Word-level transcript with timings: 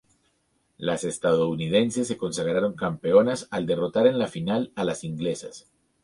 Las 0.79 1.03
estadounidenses 1.03 2.07
se 2.07 2.17
consagraron 2.17 2.73
campeonas 2.75 3.47
al 3.51 3.67
derrotar 3.67 4.07
en 4.07 4.17
la 4.17 4.25
final 4.25 4.71
a 4.75 4.83
las 4.83 5.03
inglesas. 5.03 5.69